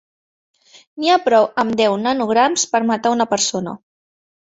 N'hi 1.01 1.11
ha 1.11 1.17
prou 1.25 1.45
amb 1.63 1.75
deu 1.81 1.97
nanograms 2.05 2.63
per 2.73 2.81
matar 2.93 3.13
una 3.17 3.29
persona. 3.35 3.75